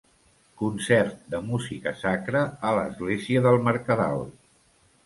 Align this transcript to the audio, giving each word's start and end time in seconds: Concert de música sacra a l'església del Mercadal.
Concert 0.61 1.19
de 1.35 1.41
música 1.51 1.93
sacra 2.01 2.43
a 2.71 2.75
l'església 2.79 3.47
del 3.49 3.63
Mercadal. 3.71 4.29